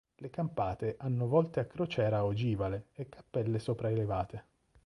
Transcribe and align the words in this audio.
Le 0.15 0.29
campate 0.31 0.95
hanno 0.97 1.27
volte 1.27 1.59
a 1.59 1.65
crociera 1.65 2.23
ogivale 2.25 2.87
e 2.95 3.07
cappelle 3.07 3.59
sopraelevate. 3.59 4.45